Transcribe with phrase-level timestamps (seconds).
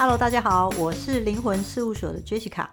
[0.00, 2.66] Hello，大家好，我是灵魂事务所的 Jessica。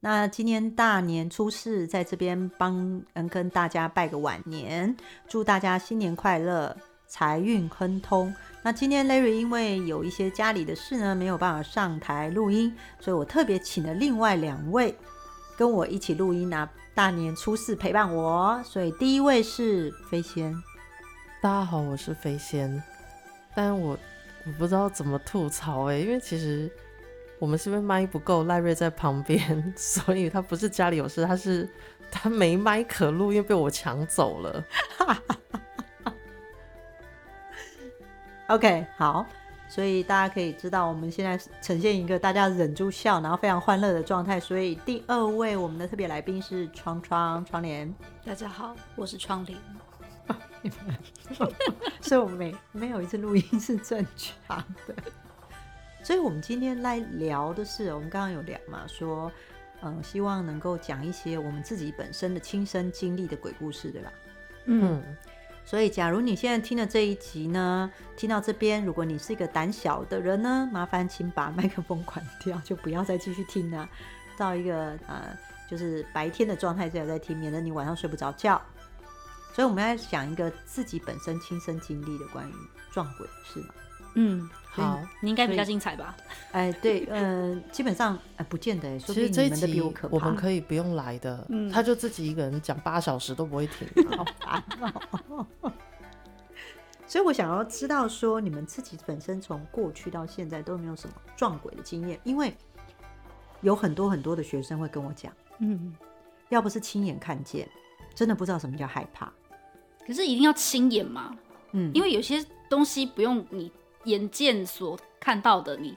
[0.00, 4.96] 那今年大年初四，在这边帮嗯跟大家拜个晚年，
[5.28, 8.34] 祝大家新年快乐，财运亨通。
[8.60, 14.92] 那今天 Larry 因为有一些家里的事呢，没有办法上台录音，所以我特别请了另外两位
[15.56, 18.60] 跟我一起录音啊，大年初四陪伴我。
[18.64, 20.52] 所以第一位是飞仙，
[21.40, 22.82] 大家好，我是飞仙，
[23.54, 23.96] 但我
[24.46, 26.70] 我不知道怎么吐槽哎、欸，因为其实。
[27.40, 28.44] 我们是不是麦不够？
[28.44, 31.68] 赖瑞在旁边， 所以他不是家里有事，他是
[32.10, 34.64] 他没麦可录，因为被我抢走了。
[38.46, 39.26] OK，好，
[39.68, 44.38] 所以大家可以知道，我们现在呈现一个大家忍住笑，然后非常欢乐的状态。
[44.40, 47.92] 所以第二位我们的特别来宾是窗窗窗帘。
[48.24, 49.58] 大家好，我是窗帘。
[52.00, 54.94] 所以我没没有一次录音是正常的。
[56.02, 59.32] 所以，我们今天来聊的是，我们刚刚有聊嘛，说，
[59.82, 64.12] 嗯，希望能够讲一些我们自己本身的亲身经历的鬼故事，对吧？
[64.66, 65.02] 嗯。
[65.64, 73.88] 所以，假如你现在听了这一集呢，听到这边，如果你是一个胆小的人呢，麻烦请把麦克风关掉，就不要再继续听了，
[74.36, 75.34] 到一个呃，
[75.70, 78.60] 就是白天的状态下再听，免得你晚上睡不着觉。
[79.54, 82.52] 所以，我们要讲一个自己本身亲身经历的关于
[82.90, 83.74] 撞鬼的事嘛。
[84.16, 86.16] 嗯，好，你应该比较精彩吧？
[86.52, 88.98] 哎，对，嗯、 呃，基本上哎，不见得。
[88.98, 90.14] 说不定你们的比我可怕。
[90.14, 94.64] 我们可以不用来的，嗯、他就自己一个人讲八小时都不会停， 好烦
[95.28, 95.46] 哦。
[97.06, 102.52] 所以我想要知道说，你们自己本身从过去到现在都没有什么撞鬼的经验，因为
[103.60, 105.94] 有很多很多的学生会跟我讲，嗯，
[106.48, 107.68] 要不是亲眼看见，
[108.14, 109.32] 真的不知道什么叫害怕。
[110.06, 111.36] 可是一定要亲眼嘛？
[111.72, 113.70] 嗯，因为有些东西不用你。
[114.04, 115.96] 眼见所看到的，你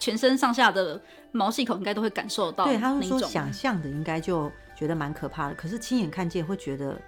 [0.00, 2.64] 全身上下的毛细孔应该都会感受到。
[2.64, 7.00] 对，他们说想象的应该就觉得蛮可怕的，可是亲眼看见会觉得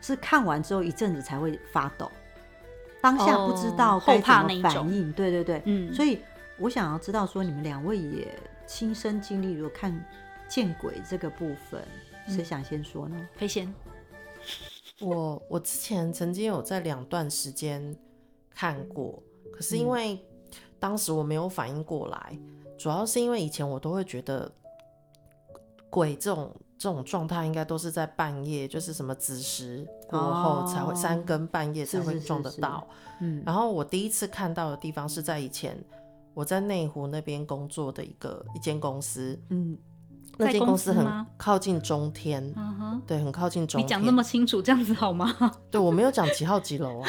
[0.00, 2.08] 是看完之后一阵子才会发抖，
[3.02, 5.12] 当下不知道后怕那种。
[5.12, 5.92] 对对对，嗯。
[5.92, 6.20] 所以
[6.56, 8.28] 我想要知道说，你们两位也
[8.68, 9.92] 亲身经历，如果看
[10.48, 11.84] 见鬼这个部分，
[12.28, 13.28] 谁、嗯、想先说呢？
[13.34, 13.74] 飞仙。
[15.00, 17.96] 我我之前曾经有在两段时间
[18.50, 19.22] 看过。
[19.52, 20.18] 可是因为
[20.78, 24.50] 当时我没有反应过来，嗯、主要是因为以前我都会觉得
[25.90, 32.86] 鬼这种这种状态应该都是在半夜，就是什么子时过后才会、哦、三更半夜才会撞得到。
[33.18, 35.76] 是是是是，嗯，然后我第一次看到的地方是在以前
[36.32, 39.76] 我在内湖那边工作的一个一间公司，嗯。
[40.40, 42.54] 那间公司很靠近中天，
[43.06, 43.86] 对，很靠近中天。
[43.86, 45.34] 你讲那么清楚，这样子好吗？
[45.70, 47.08] 对，我没有讲几号几楼啊，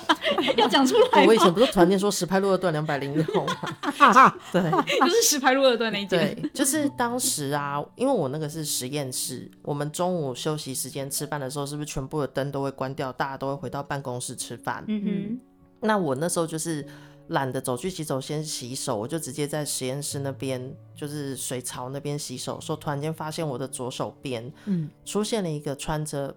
[0.56, 1.24] 要讲出来。
[1.26, 3.54] 我以前不是团建说石牌路二段两百零六吗？
[4.52, 4.70] 对，
[5.00, 6.18] 就是石牌路二段那一间。
[6.18, 14.84] 对，就是当时啊，因为我那个是实验室，我们中午休息时间吃饭的时候，是不是全部的灯都会关掉，大家都会回到办公室吃饭？
[14.88, 15.40] 嗯哼。
[15.80, 16.86] 那我那时候就是。
[17.28, 22.60] 懒得走去洗手先洗手，我就直接在实验室那边，就是水槽那边洗手。
[22.60, 26.34] 说突然间发现我的左手边，嗯，出现了一个穿着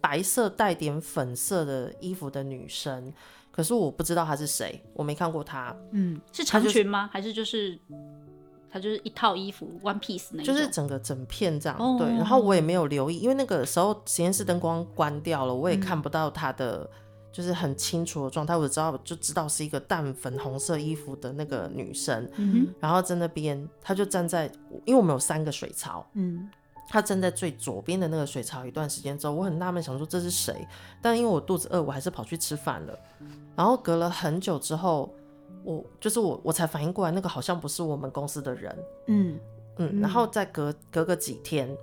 [0.00, 3.12] 白色带点粉色的衣服的女生，
[3.52, 5.76] 可是我不知道她是谁，我没看过她。
[5.92, 7.08] 嗯，是长裙吗？
[7.12, 7.78] 还是就是
[8.68, 10.46] 她就是一套衣服 one piece 那种？
[10.46, 11.78] 就是整个整片这样。
[11.78, 16.90] 哦、对，然后我也没有留意，因为那个时候实验室灯光关掉了，我也看不到她的。
[17.32, 24.46] 就是很清楚的状态，我知道就知道是一个淡粉红色衣服的那个女生，嗯、然后在那边，她就站在，
[24.84, 26.50] 因为我们有三个水槽，嗯，
[26.88, 30.66] 她站在最左边的那个水槽一段时间之后，我很纳闷，想说这是谁？
[31.00, 32.98] 但因为我肚子饿，我还是跑去吃饭了。
[33.54, 35.14] 然后隔了很久之后，
[35.62, 39.38] 我就是我，我才反应过来，那个好像不是我们公司的人，嗯
[39.76, 41.76] 嗯，然后再隔隔个几天。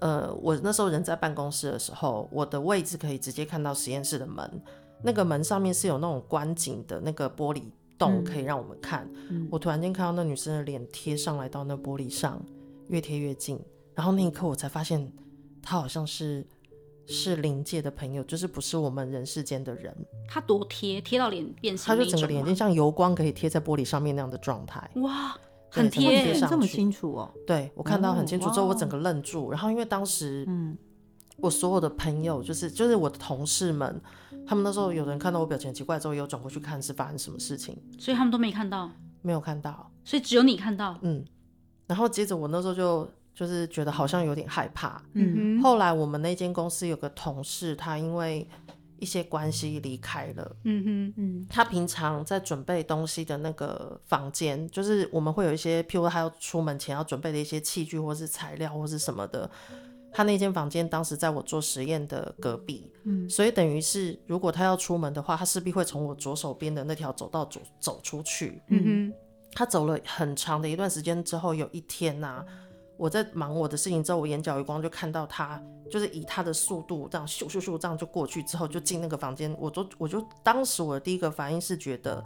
[0.00, 4.62] 呃，我那时候人在办公室的时候，我的位置可以直接看到实验室的门，
[5.02, 7.62] 那个门上面是有那种观景的那个玻璃
[7.98, 9.10] 洞，可以让我们看。
[9.30, 12.40] 嗯、我突然间看到那女生的脸贴上来到那玻璃上，
[12.88, 13.60] 越贴越近，
[13.94, 15.12] 然后那一刻我才发现，
[15.62, 16.46] 她好像是
[17.06, 19.92] 是灵界的朋友，就是不是我们人世间的人。
[20.28, 24.88] 她多贴，贴到脸变形，她就整个脸就像油光可以贴在玻璃上面那样的状态。
[24.96, 25.36] 哇！
[25.70, 27.32] 很贴，这么清楚哦。
[27.46, 29.50] 对，我看到很清楚之后，我整个愣住。
[29.50, 30.76] 然后因为当时，嗯，
[31.36, 34.00] 我所有的朋友，就是就是我的同事们，
[34.46, 38.90] 他们那时候有人看到我表情很奇怪之后，有转过去看是发生什么事情，所以他们都没看到，
[39.22, 41.24] 没有看到，所以只有你看到，嗯。
[41.86, 45.62] 然后接着我那时候就就是觉得好像有点害怕，嗯哼。
[45.62, 48.46] 后来我们那间公司有个同事，他因为
[48.98, 50.56] 一些关系离开了。
[50.64, 59.50] 嗯哼，嗯，他平常在准备东西的那个房间，就是我们会有一些，譬如他要出门前要准备的一些器具，或是材料，或是什么的。
[60.10, 68.62] 他那间房间当时在我做实验的隔壁，嗯，所以等于是如果他要出门的话，他势必会从我左手边的那条走道走走出去。
[68.68, 69.14] 嗯哼，
[69.52, 72.46] 他走了很长的一段时间之后，有一天呐、啊。
[72.98, 79.54] 我在忙我的事情之后，我眼角余光就看到他，就是以他的速度这样咻咻咻这样就过去之后，就进那个房间。
[79.56, 82.22] 我就我就当时我的第一个反应是觉得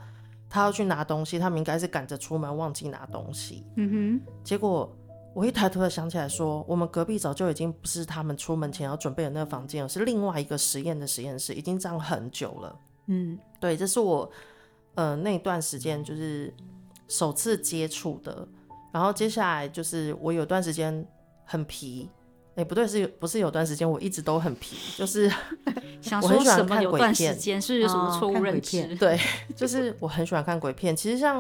[0.49, 3.67] 他要去拿东西，他们应该是赶着出门忘记拿东西。
[3.77, 4.33] 嗯哼。
[4.43, 4.91] 结果
[5.35, 12.81] 我一抬头的想起来说，我们隔壁早就已经不是他们出门前要准备的那个房间了，是另外一个实验的实验室，已经这样很久了。
[13.09, 14.31] 嗯，对，这是我
[14.95, 16.55] 呃那段时间就是
[17.09, 18.49] 首次接触的。
[18.93, 21.05] 然后接下来就是我有段时间
[21.45, 22.09] 很皮，
[22.51, 25.25] 哎、欸，不对，是不是有段时间我一直都很皮，就是
[26.23, 28.85] 我很喜欢看鬼片，是有什么错误认知？
[29.01, 29.19] 对，
[29.57, 30.95] 就是我很喜欢看鬼片。
[30.95, 31.37] 其实像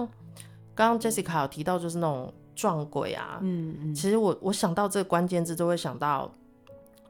[0.74, 6.32] 刚刚 Jessica 有提到，就是那种撞鬼啊，嗯嗯，其实我我想到这个关键字，都会想到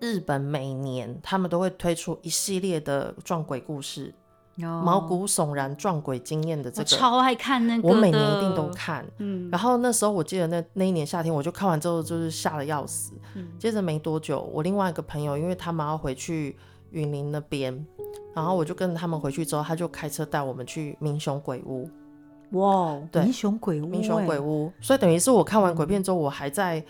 [0.00, 4.12] 日本每年他们都会推出一系列的撞鬼故事。
[4.56, 9.04] 毛骨悚然撞鬼经验的这个，超爱看那个，我每年一定都看。
[9.18, 13.12] 嗯，然后那时候我记得那那一年夏天，我就看完之后就是吓得要死。
[13.34, 16.56] 嗯，接着没多久，我另外一个朋友，因为他们要回去
[16.90, 17.86] 云林那边，
[18.34, 21.88] 然后我就跟着他们回去之后，他就开车带我们去民雄鬼屋。
[22.50, 24.70] 哇，对，民雄鬼屋，民雄鬼屋。
[24.80, 26.84] 所以等于是我看完鬼片之后，我还在。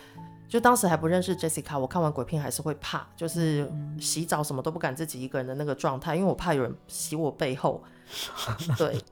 [0.52, 3.66] 就当时还不认识 Jessica，我看完鬼片还是会怕，就是
[3.98, 7.82] 洗澡什么都不敢自己一个人的那个状态，因为我怕有人洗我背后。
[8.76, 9.02] 对。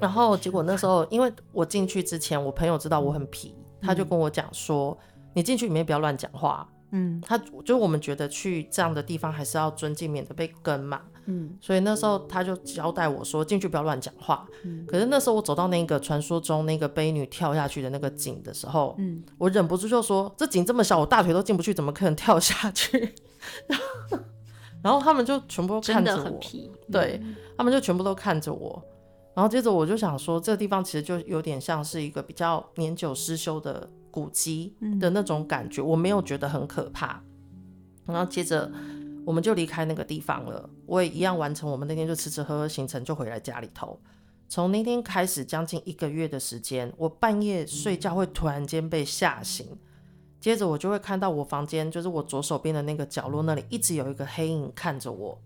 [0.00, 4.96] 然后结果那时候，因为我进去之前，我朋友知道我很皮，他就跟我讲说
[5.36, 11.02] ：“你进去里面不要乱讲话。”嗯，他就我们觉得去这样的地方还是要尊敬，免得被跟嘛。
[11.26, 14.48] 嗯，所以那时候他就交代我说，进去不要乱讲话。
[14.64, 23.12] 嗯，可是那时候我走到那个传说中那个悲女跳下去的那个井的时候，嗯，我忍不住就说，这井这么小，我大腿都进不去，怎么可能跳下去？
[24.82, 26.40] 然后他们就全部都看着我。
[26.92, 27.20] 对，
[27.58, 28.82] 他们就全部都看着我。
[29.34, 37.20] 然后接着我就想说，这个地方其实就有点像是一个比较年久失修的古迹的那种感觉，我没有觉得很可怕。
[38.06, 38.70] 然后接着。
[39.26, 44.00] 我们就离开那个地方了，我也一样完成我们那天就吃吃喝喝行程，就回来家里头。
[44.48, 49.66] 从那天开始，将近一个月的时间，我半夜睡觉会突然间被吓醒，
[50.38, 55.42] 接着我就会看到我房间，就是我左手边的那个角落那里，一直有一个黑影看着我。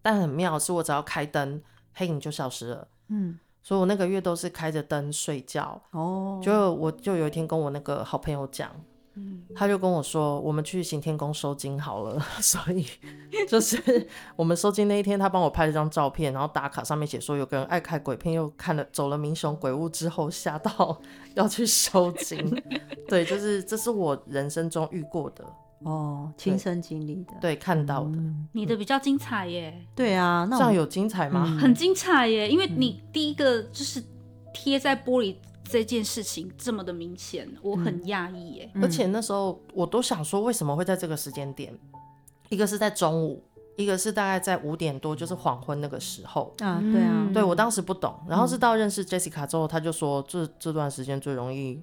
[0.00, 1.62] 但很妙，是我只要开灯，
[1.92, 2.88] 黑影就消失了。
[3.08, 5.82] 嗯，所以我那个月都是开着灯睡觉。
[5.90, 8.70] 哦，就我就有一天跟我那个好朋友讲。
[9.54, 12.86] 他就跟我说，我们去行天宫收金好了， 所以
[13.48, 21.00] 就是我们收金那一天，他帮我拍了张照片，然后打卡上面写说，有个人爱看鬼片，又看了走了民雄鬼屋之后吓到
[21.34, 22.62] 要去收金。
[23.08, 25.44] 对，就是这是我人生中遇过的
[25.80, 28.10] 哦，亲身经历的，对，看到的。
[28.10, 29.86] 嗯、你的比较精彩耶。
[29.94, 31.44] 对啊，那这样有精彩吗？
[31.46, 34.02] 嗯、很精彩耶，因为你第一个就是
[34.52, 35.36] 贴在玻璃。
[35.68, 38.70] 这件事情这么的明显，我很讶异耶。
[38.80, 41.76] 而且那时候我都想说，为什么会在这个时间点？
[42.48, 43.42] 一个是在中午，
[43.76, 46.54] 一个是大概在五点多，就是黄昏那个时候。
[46.60, 51.82] 啊，对啊，对我当时不懂，然后是到认识 Jessica 之后，他就说这这段时间最容易。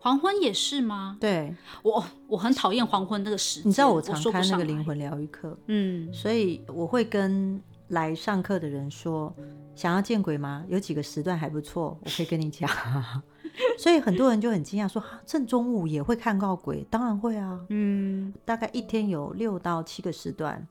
[0.00, 1.16] 黄昏也是吗？
[1.18, 3.68] 对，我我很讨厌黄昏那个时间。
[3.68, 7.58] 你知道我常开那个灵魂疗愈课，嗯，所以我会跟
[7.88, 9.34] 来上课的人说。
[9.74, 10.64] 想要见鬼吗？
[10.68, 12.68] 有几个时段还不错，我可以跟你讲。
[13.78, 16.86] 所以很多人就很惊讶说，正中午也会看到鬼？
[16.90, 20.66] 当然会啊，嗯，大概一天有六到七个时段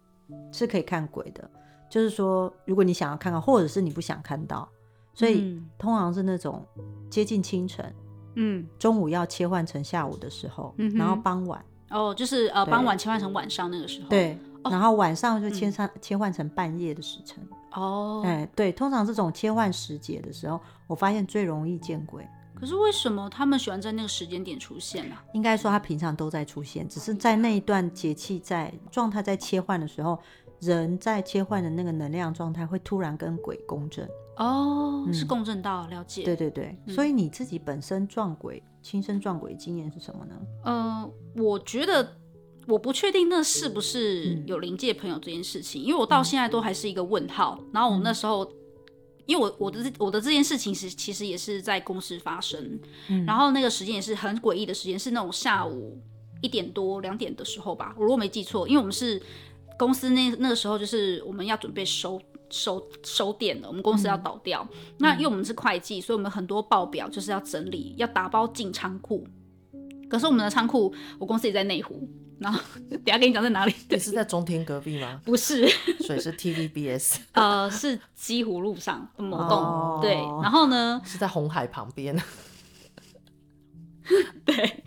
[0.52, 1.50] 是可以看鬼的。
[1.90, 4.68] 就是说，如果你想要看到，或者是你不想看到，
[5.14, 6.66] 所以通常是那种
[7.10, 7.94] 接近清晨，
[8.36, 11.64] 嗯，中午要切换成下午的时候，嗯，然后傍晚。
[11.92, 17.48] 哦，就是呃傍晚切换成晚上那个时候，对，然后晚上就切上切换成半夜的时辰。
[17.74, 22.27] 哦，哎，对，通常这种切换时节的时候，我发现最容易见鬼。
[22.56, 25.15] 可是为什么他们喜欢在那个时间点出现呢？
[25.34, 30.18] 应该说他平常都在出现，只是在那一段节气在状态在切换的时候，
[30.60, 34.08] 人在切换的那个能量状态会突然跟鬼共振。
[34.38, 36.24] 哦，是共振到了解。
[36.24, 40.36] 对对对，所以你自己本身撞鬼、亲身撞鬼经验是什么呢？
[40.65, 42.08] 嗯，我觉得。
[42.65, 47.62] 我不确定那是不是有临界朋友这件事情，因为我到现在都还是一个问号。
[47.74, 48.50] 然后我那时候，
[49.25, 52.79] 因为我我的我的这件事情是其实也是在公司发生，
[53.27, 55.98] 然后那个时间也是很诡异的时间，是那种下午
[56.41, 59.22] 一点多两点的时候吧，我如果没记错，因为我们是
[59.77, 64.65] 公司那那个时候就是我们要准备收收收店了，我们公司要倒掉。
[64.72, 69.25] 嗯、那因为我们是会计，所以我们很多报表就是要整理，要打包进仓库。
[70.10, 72.08] 可是我们的仓库，我公司也在内湖。
[72.44, 72.60] 然后
[72.92, 73.74] 等下跟你讲在哪里。
[73.90, 75.22] 你是在中天隔壁吗？
[75.26, 75.68] 不是，
[76.02, 77.16] 所以是 TVBS。
[77.32, 79.58] 呃，是西湖路上某栋。
[79.58, 81.02] 哦、对，然后呢？
[81.06, 82.22] 是在红海旁边。
[84.46, 84.84] 对，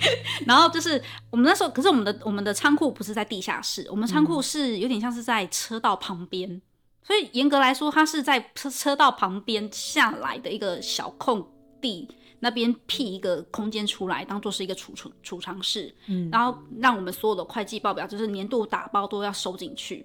[0.46, 6.62] 然后就是我们那时候，可是我们的我们的仓库不是在地下室，我们仓库是有点像是在车道旁边，嗯、
[7.02, 12.06] 所以严格来说，它是在车车道旁边下来的一个小空地
[12.40, 20.04] 那边辟一个空间出来，当做是一个储存储藏室，嗯，然后让我们所有的会计报表，就是年度打包都要收进去。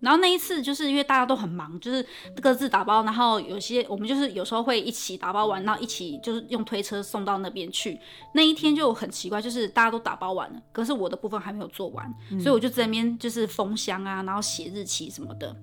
[0.00, 2.04] 然后那一次就是因为大家都很忙，就是
[2.40, 8.00] 各自打包，然后有些我们就是有时候会一起打包完，然后一起就是用推车送到那边去。
[8.32, 15.54] 那一天就很奇怪，就是大家都打包完了，可是我的部分还没有做完，嗯、所以我就在那边就是封箱啊，然后写日期什么的。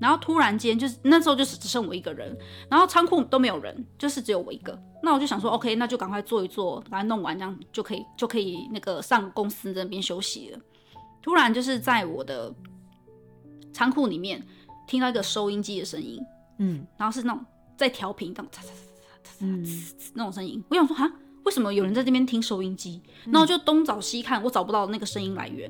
[0.00, 2.36] 然后突然间就是那时候就是只剩我一个人，
[2.68, 4.78] 然后仓库都没有人，就是只有我一个。
[5.02, 10.58] 那我就想说，OK，那就赶快做一做，把它弄完，这样就可以就可以那个上公司那边休息了。
[11.22, 12.54] 突然就是在我的。
[13.76, 14.40] 仓库里面
[14.86, 16.24] 听到一个收音机的声音，
[16.58, 17.44] 嗯，然后是那种
[17.76, 20.62] 在调频，那种嚓嚓嚓嚓嚓嚓那种声音。
[20.70, 23.02] 我想说啊，为什么有人在这边听收音机？
[23.24, 25.68] 然后我就东找西看，我找不到那个声音来源。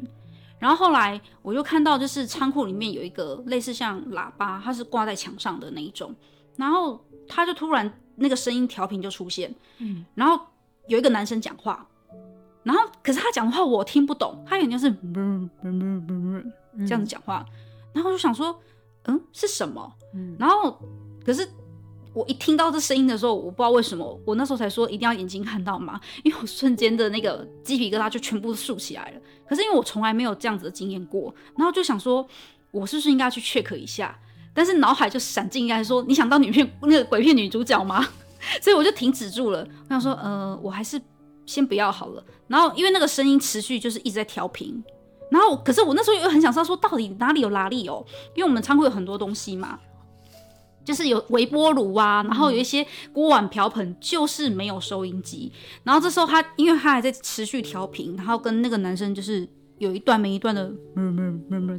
[0.58, 6.14] 然后后来我就看到，就是仓库里面有一个类似像喇叭，它是挂在墙上的那一种。
[6.56, 10.40] 然后他就突然那个声音调频就出现，嗯，然后
[10.87, 11.84] 有一个男生讲话，
[12.62, 14.88] 然后可是他讲的话我听不懂，他眼睛是
[16.87, 17.44] 这样子讲话。
[17.92, 18.56] 然后我就想说，
[19.06, 19.92] 嗯，是什么？
[20.14, 20.80] 嗯，然后
[21.26, 21.49] 可是
[22.12, 29.20] 我一听到这声音的时候，我不知道为什么，我那时候才说一定要眼睛看到嘛，因为我瞬间的那个鸡皮疙瘩就全部竖起来了。
[29.48, 32.26] 可是因为我从来没有这样子的经验过，然后就想说，
[32.70, 34.18] 我是不是应该去 check 一下？
[34.52, 38.06] 但是脑海就闪进来说，你想当女片那个鬼片女主角吗？
[38.62, 39.66] 所以我就停止住了。
[39.84, 41.00] 我想说，呃，我还是
[41.46, 42.24] 先不要好了。
[42.46, 44.82] 然后因为那个声音持续就是一直在调频。
[45.30, 48.04] 然后，可是我那时候又很想知道说，到底哪里有拉力哦？
[48.36, 49.78] 因为我们仓库有很多东西嘛，
[50.84, 55.50] 就是有微波炉啊，然后有一些锅碗瓢盆，就是没有收音机。
[55.82, 59.48] 然后这时候他，因为他还在持续调频，然后跟那个男生就是
[59.78, 60.70] 有一段没一段的，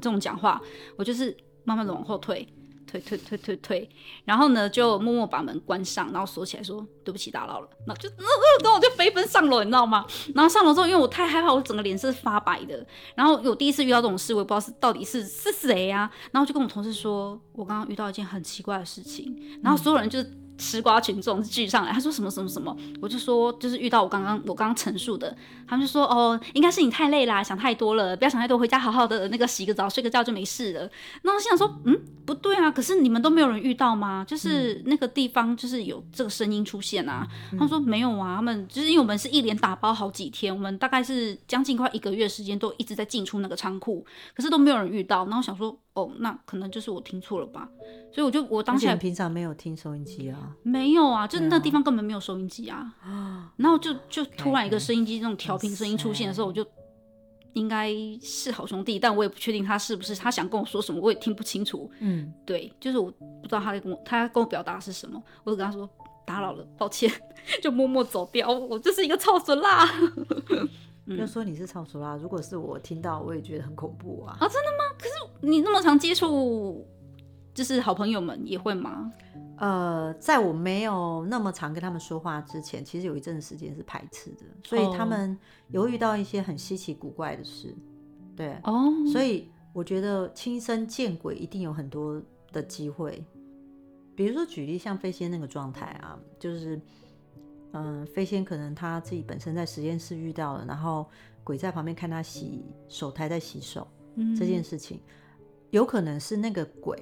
[0.01, 0.61] 这种讲话，
[0.97, 2.47] 我就是慢慢的往后退。
[2.87, 3.89] 退退退退退，
[4.23, 7.69] 然后呢，就默默把门关上，然后锁起来说，对不起打扰了。
[7.87, 10.05] 那就呃呃，然后我就飞奔上楼，你知道吗？
[10.33, 12.85] 然后上楼之后，因为我太害怕，我整个脸色是发白的。
[13.15, 16.11] 然后我第一次遇到这种事，我也不知道是到底是是谁呀、啊。
[16.31, 19.35] 然后就跟我同事说，我刚刚遇到一件很奇怪的事情。
[19.61, 20.44] 然后所有人就是。
[20.57, 25.35] 吃瓜群众聚上来，他说什么什么什么，我就说就是遇到我刚刚我刚刚陈述的，
[25.67, 30.89] 他们就说哦，应该是你太累啦，想太多了，不要想太多，回家好好的那个洗个澡，睡个觉就没事了。
[31.23, 34.23] 那我心想说，嗯，不对啊，可是你们都没有人遇到吗？
[34.27, 37.27] 就是那个地方就是有这个声音出现啊。
[37.51, 45.23] 嗯、他们说没有啊，他们就是因为我们是一连打包好几天，我们大概是将近快一个月时间都一直在进出那个仓库，可是都没有人遇到。
[45.25, 45.77] 然后我想说。
[45.95, 47.67] 哦，那可能就是我听错了吧，
[48.13, 56.65] 所以我就我当下平常没有听收音机啊，没有啊，就那地方根本没有收音机啊，啊然后就就突然一个收音机那种调频声音出现的时候，我就
[57.53, 57.89] 应该
[58.21, 61.89] 是好兄弟，但我也不确定他是不是，他想跟我说什么，我也听不清楚。
[61.99, 65.89] 嗯，对，就是我不知道他在跟我他跟我表达是什么，我就跟他说
[66.25, 67.09] 打扰了，抱歉，
[67.63, 69.89] 就默默走掉，我就是一个臭损啦。
[71.07, 74.35] 就、嗯、说你是超熟啦，如果是我听到，我也觉得很恐怖啊！
[74.39, 74.95] 啊，真的吗？
[74.97, 76.83] 可是你那么常接触，
[77.53, 79.13] 就是好朋友们也会吗？
[79.57, 87.75] 呃，在我没有那么常跟他们说话之前，其实有一阵时间是排斥的，所以他们有遇到一些很稀奇古怪的事，
[88.35, 92.19] 对哦，所以我觉得亲身见鬼一定有很多
[92.51, 93.23] 的机会，
[94.15, 96.81] 比如说举例像飞仙那个状态啊，就是。
[97.77, 101.05] 嗯，飞仙可能他自己本身在实验室遇到了，然后
[101.43, 104.97] 鬼在旁边看他洗手台在洗手，嗯，这件事情，
[105.71, 106.97] 有可能是那个鬼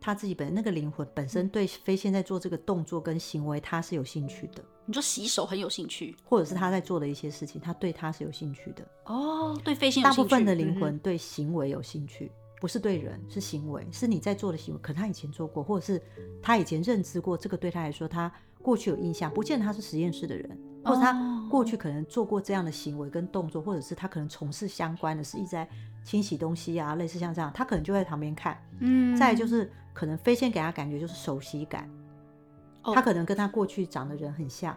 [0.00, 4.64] 他自己本那个灵魂本身对飞仙在做这个动作跟行为他是有兴趣的。
[4.86, 8.86] 你说洗手很有兴趣，或者是他在做的一些事情，他对他是有兴趣的。
[9.04, 10.18] 哦，对飞仙有兴趣。
[10.18, 16.02] 大部分的灵魂对行为有兴趣，嗯，不是对人，是行为，是你在做的行为，可他以前做过，或者是
[16.42, 18.32] 他以前认知过，这个对他来说他。
[18.64, 25.68] 过去有印象，不见得他是实验室的人，或者他过去可能做过这样的行为跟动作，或者是他可能从事相关的，是一直在
[26.02, 28.56] 清洗东西啊，类似像这样，他可能就在旁边看。
[28.78, 31.88] 嗯，再就是可能飞仙给他感觉就是熟悉感，
[32.82, 34.74] 他可能跟他过去长的人很像，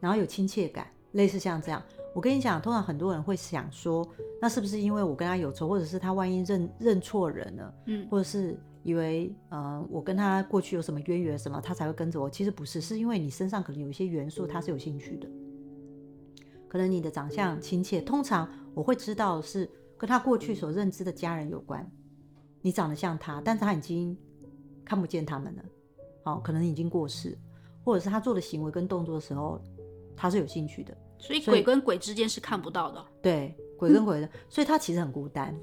[0.00, 1.82] 然后有亲切感，类似像这样。
[2.14, 4.06] 我跟你讲，通常很多人会想说，
[4.40, 12.28] 那是不是因为我跟他有仇，或者是他万一认认错人了，嗯，或者是以为呃我跟他过去有什么渊源什么，他才会跟着我？
[12.30, 15.28] 其实不是，是因为你身上可能有一些元素他是有兴趣的，
[16.68, 21.90] 可能你的长相亲切，通常我会知道是跟他过去所认知的家人有关。
[22.60, 24.16] 你长得像他，但是他已经
[24.84, 25.62] 看不见他们了，
[26.24, 27.38] 哦，可能已经过世，
[27.84, 29.60] 或者是他做的行为跟动作的时候，
[30.16, 30.96] 他是有兴趣的。
[31.18, 33.04] 所以鬼跟鬼之间是看不到的。
[33.22, 35.54] 对，鬼跟鬼的，嗯、所以他其实很孤单。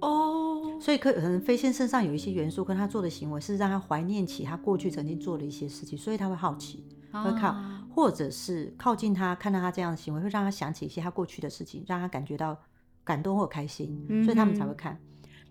[0.00, 0.49] 哦。
[0.80, 12.56] 所以可可能飞仙身上有一些元素，跟他做的行为是让他怀念起他过去曾经做的一些事情，所以他会好奇，会靠，啊、或者是靠近他，看到他这样的行为，会让他想起一些他过去的事情，让他感觉到
[13.04, 14.98] 感动或开心，嗯、所以他们才会看。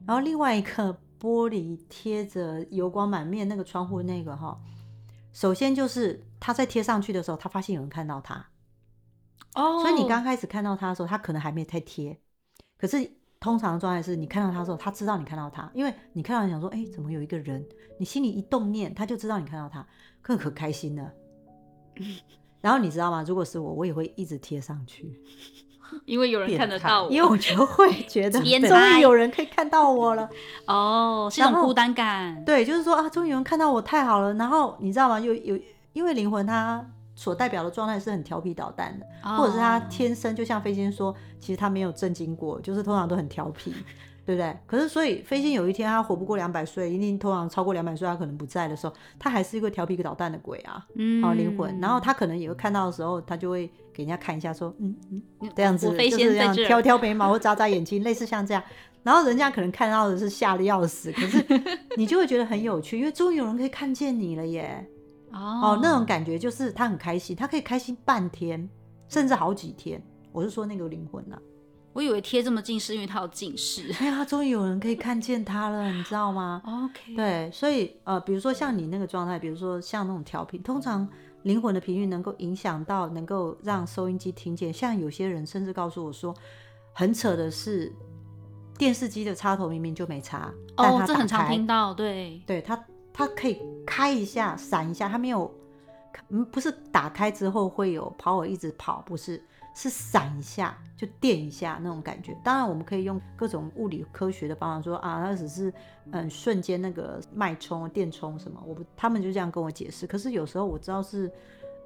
[0.07, 4.59] 然后另外一个玻璃贴着油光满面那个窗户那个哈，
[5.31, 8.45] 首先就是他在贴上去的时候，他发现有人看到他。
[9.55, 12.19] 哦，所以你刚开始看到他的时候，他可能还没太贴。
[12.77, 17.65] 可是通常的状态是你看到他的时候，他知道你看到他，因为你看到你想说，哎，怎么有一个人？
[17.97, 19.85] 你心里一动念，他就知道你看到他，
[20.21, 21.11] 更可开心了。
[22.61, 23.23] 然后你知道吗？
[23.25, 25.21] 如果是我，我也会一直贴上去，
[26.05, 30.29] 因为有人看得到我，因为我就会 觉得终于有人可以看到我了。
[30.67, 32.43] 哦，是一种孤单感。
[32.43, 34.33] 对，就是说啊，终于有人看到我，太好了。
[34.33, 35.17] 然后你知道吗？
[35.17, 35.57] 有有，
[35.93, 36.85] 因为灵魂它。
[37.19, 43.73] 所代表的状态是很调皮捣蛋的，或者是他天生就像飞仙说，其实他没有震惊过，就是通常都很调皮，
[44.25, 44.57] 对不对？
[44.65, 51.77] 可是所以飞仙有一天他活不过两百岁，一定通常超过两百岁，他可能不在的时候，他还是一个调皮捣蛋的鬼啊，嗯，好灵魂。
[51.81, 55.21] 然后他可能也会看到的时候，他就会给人家看一下，说，嗯嗯，
[55.53, 58.63] 这样子就是这样挑挑眉毛或眨眨眼睛，类似像这样。
[59.03, 61.45] 然后人家可能看到的是吓得要死，可是
[61.97, 64.87] 你就会觉得很有趣，因为终于有人可以看见你了耶。
[65.31, 65.37] 哦，
[65.73, 68.69] 哦，那种感觉就是他很开心，他可以开心半天，
[69.07, 70.01] 甚至好几天。
[70.31, 71.41] 我是说那个灵魂呐、啊，
[71.93, 73.91] 我以为贴这么近是因为他有近视。
[73.99, 77.15] 哎呀，终于有人可以看见他了，你知道吗？OK。
[77.15, 81.07] 对，所以呃，比如说像你那个状态，比如说像那种调频，通常
[81.43, 84.71] 灵魂的频率能够影响到，能够让收音机听见。
[84.71, 86.33] 像有些人甚至告诉我说，
[86.93, 87.91] 很扯的是，
[88.77, 92.79] 电视机的插头明明就没插，哦，这很常听到，对，对他。
[93.19, 95.53] 它可以开一下，闪一下，它没有，
[96.29, 99.43] 嗯，不是打开之后会有跑，我一直跑，不是，
[99.75, 102.33] 是闪一下就电一下那种感觉。
[102.45, 105.73] 当然，我们可以用各种物理科学的方法说啊，它只是
[106.11, 110.07] 嗯瞬间那个脉冲、电冲什么，我不，他们就这样跟我解释。
[110.07, 111.29] 可是有时候我知道是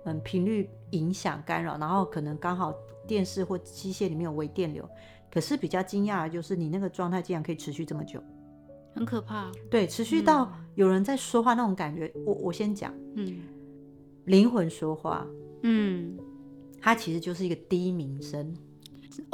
[0.06, 2.72] 嗯频率影响干扰，然后可能刚好
[3.08, 4.88] 电视或机械里面有微电流。
[5.32, 8.24] 可是比较惊讶的就是你那个状态竟然可以持续这么久。
[8.94, 12.12] 很可怕，对，持续到有人在说话那种感觉。
[12.16, 13.42] 嗯、我我先讲，嗯，
[14.26, 15.26] 灵魂说话，
[15.64, 16.18] 嗯，
[16.80, 18.54] 它其实就是一个低鸣声，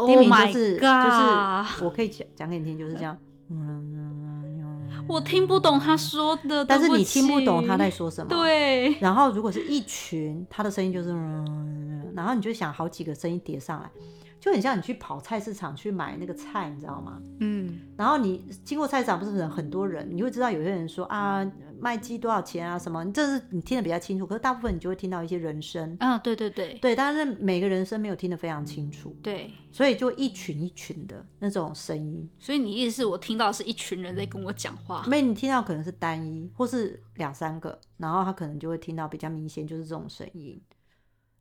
[0.08, 3.18] 低鸣就是就是我可以讲讲给你听，就是这样，
[3.50, 8.96] 嗯，我听不懂他说的，但是你听不懂他在说什么，对。
[9.00, 13.92] 然后如果是一群，他的声音就是，嗯，然后你就想好几个声音叠上来。
[14.40, 17.22] 就很像你去跑菜市场去买那个菜，你知道吗？
[17.40, 21.46] 嗯，然后你经过菜市场，不是人很多人，你会知道有些人说啊，
[21.80, 24.26] 卖鸡多少钱啊什么，这是你听得比较清楚。
[24.26, 25.96] 可是大部分你就会听到一些人声。
[26.00, 29.16] 啊，对对对，对，但是每个人声没有听得非常清楚。
[29.22, 32.30] 对，所以就一群一群的那种声音。
[32.40, 35.04] 所以你意思是我听到是一群人在跟我讲话？
[35.08, 40.62] 没，你听到可能是单一或是两三个，然后他可能就会听到比较明显就是这种声音。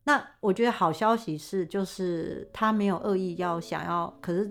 [0.09, 4.49] 那我觉得好消息是，就是他没有恶意要想要，可是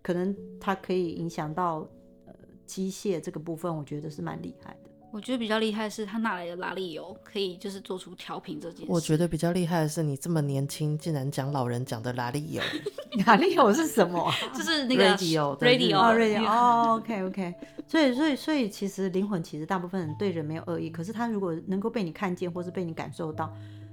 [0.00, 1.86] 可能他可以影响到
[2.26, 2.32] 呃
[2.64, 4.90] 机械这个部分，我觉得是蛮厉害的。
[5.12, 8.86] 我觉得比较厉害的是他哪来的拉力油可以就是做出调频这件事。
[8.88, 12.62] 我觉得比较厉害的是你这么年轻，竟然讲老人讲的拉力油。
[13.26, 14.32] 拉力油是什么？
[14.54, 17.54] 就是那个 radio radio 哦 radio 哦 OK OK。
[17.86, 23.52] 所以所以所以其实灵魂其实大部分人对人没有恶意，可是他如果能够被你看见，或是被你感受到。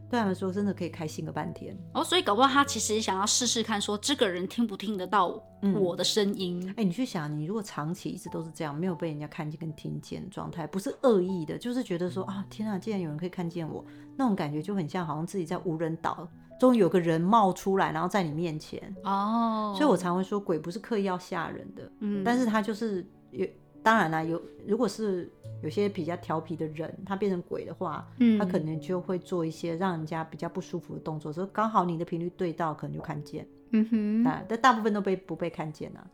[0.09, 2.03] 对他们说，真的可以开心个半天哦。
[2.03, 5.41] 所以搞不好他其实想要试试看，说这个人听不听得到
[5.75, 6.65] 我的声音。
[6.69, 16.27] 哎、嗯欸，你去想，你如果长期一直都是这样，没有被人家看见跟听见状态，不是恶意的，就是觉得说啊，天啊，竟然有人可以看见我，那种感觉就很像，好像自己在无人岛，
[16.59, 19.73] 终于有个人冒出来，然后在你面前哦。
[19.77, 23.45] 所以我常会说，鬼不是刻意要吓人的，嗯，但是他就是有。
[23.83, 25.31] 当然啦，有如果是
[25.63, 36.05] 有些比较调皮的人，他变成鬼的话，嗯，他可能就会做一些让人家比较不舒服的动作，所以刚好你的频率对到，可能就看见，嗯哼，啊，但大部分都被不被看见啊。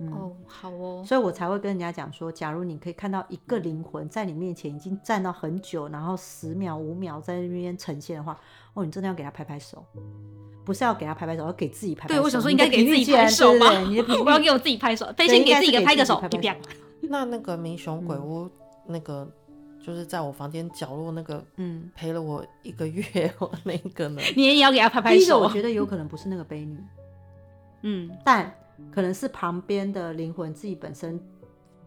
[0.00, 8.38] 嗯、哦，好哦，所以我才会跟人家讲说，假如你可以看到一个灵魂在你面前已经站到很久，然后十秒、五秒在那边呈现的话，
[8.74, 9.84] 哦，你真的要给他拍拍手。
[10.64, 12.20] 不是要给他拍拍手，要给自己拍拍手。
[12.20, 13.66] 对，我想说应该给自己拍手吗？
[14.24, 16.56] 我要给我自己拍手，得先给自己个拍个手，啪啪。
[17.08, 18.48] 那那个民雄鬼屋
[18.86, 19.30] 那个。
[19.80, 25.16] 就是在我房间角落那个，嗯，陪了我一个月我那个呢，你也要给他拍 拍手。
[25.18, 26.76] 第一个我觉得有可能不是那个悲女，
[27.82, 28.52] 嗯，但
[28.90, 31.18] 可能是旁边的灵魂自己本身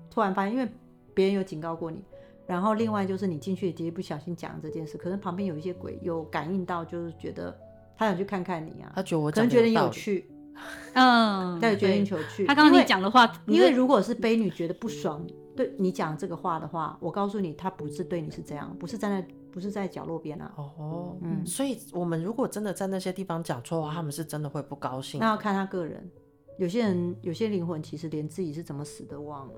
[0.10, 0.68] 突然发现，因为
[1.14, 2.02] 别人有警告过你，
[2.48, 7.56] 然后另外就是你进去直接不小心讲这件事，可能旁边有一些鬼有感应到，就是觉得
[7.98, 10.31] 他想去看看你啊，他觉得我可能觉得你有趣，
[10.94, 12.46] 嗯，带着决定球去。
[12.46, 15.26] 他刚刚你讲的话，因为如果是悲女觉得不爽。
[15.54, 20.50] 对你讲这个话的话，我告诉你，他不是对你是这样，不是站在，不是在角落边啊。
[20.56, 25.20] 哦，嗯，所以我们如果真的在那些地方讲错话，他们是真的会不高兴。
[25.20, 26.10] 那要看他个人，
[26.58, 29.54] 有些人有些灵魂其实连自己是怎么死的忘了。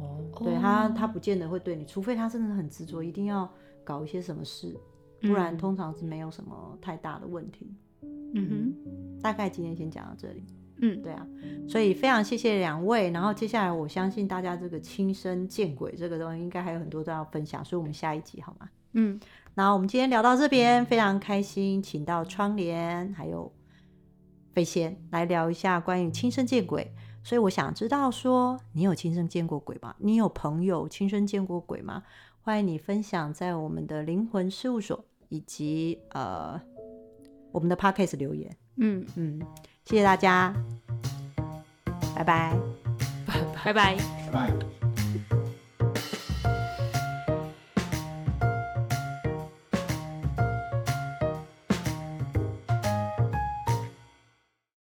[0.00, 3.52] 哦，对他，他不见得会对你，除非他真的很执着，一定要
[3.82, 4.72] 搞一些什么事，
[5.22, 7.74] 不然通常是没有什么太大的问题。
[8.34, 10.44] 嗯哼，大概今天先讲到这里。
[10.84, 11.24] 嗯，对啊，
[11.68, 13.10] 所以非常谢谢两位。
[13.10, 18.68] 然后接下来，我相信大家这个亲身见鬼这个东西，应该还有很多都要分享，所以我们下一集好吗？
[18.94, 19.20] 嗯，
[19.54, 23.52] 那我们今天聊到这边，非常开心，请到窗帘还有
[24.54, 26.92] 飞仙来聊一下关于亲身见鬼。
[27.22, 29.94] 所以我想知道说，你有亲身见过鬼吗？
[29.98, 32.02] 你有朋友亲身见过鬼吗？
[32.40, 36.60] 欢迎你分享在我们的灵魂事务所以及呃
[37.52, 38.54] 我们的 Podcast 留言。
[38.76, 39.40] 嗯嗯。
[39.84, 40.54] 谢谢大家，
[42.14, 42.56] 拜拜，
[43.64, 43.96] 拜拜，
[44.32, 44.81] 拜拜。